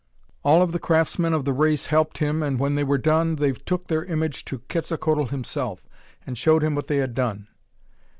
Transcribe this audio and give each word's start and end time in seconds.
All 0.43 0.63
of 0.63 0.71
the 0.71 0.79
craftsmen 0.79 1.31
of 1.31 1.45
the 1.45 1.53
race 1.53 1.85
helped 1.85 2.17
him 2.17 2.41
and 2.41 2.57
when 2.57 2.73
they 2.73 2.83
were 2.83 2.97
done, 2.97 3.35
they 3.35 3.51
took 3.51 3.85
their 3.85 4.03
image 4.03 4.43
to 4.45 4.57
Quetzalcoatl 4.67 5.25
himself, 5.27 5.83
and 6.25 6.39
showed 6.39 6.63
him 6.63 6.73
what 6.73 6.87
they 6.87 6.97
had 6.97 7.13
done. 7.13 7.47